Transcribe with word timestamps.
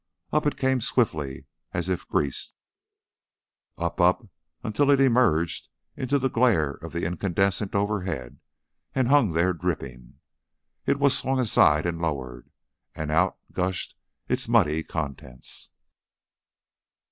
Up 0.33 0.47
it 0.47 0.57
came 0.57 0.81
swiftly, 0.81 1.45
as 1.73 1.87
if 1.87 2.07
greased; 2.07 2.55
up, 3.77 4.01
up, 4.01 4.27
until 4.63 4.89
it 4.89 4.99
emerged 4.99 5.69
into 5.95 6.17
the 6.17 6.27
glare 6.27 6.71
of 6.71 6.91
the 6.91 7.05
incandescent 7.05 7.75
overhead 7.75 8.39
and 8.95 9.09
hung 9.09 9.33
there 9.33 9.53
dripping. 9.53 10.15
It 10.87 10.97
was 10.97 11.15
swung 11.15 11.39
aside 11.39 11.85
and 11.85 12.01
lowered, 12.01 12.49
and 12.95 13.11
out 13.11 13.37
gushed 13.53 13.95
its 14.27 14.47
muddy 14.47 14.81
contents. 14.81 15.69